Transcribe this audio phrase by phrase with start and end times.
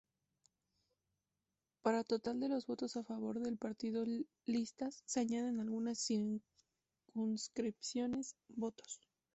[1.83, 5.99] Para total de los votos a favor del partido-listas, se añaden algunas
[7.13, 8.99] circunscripciones-votos.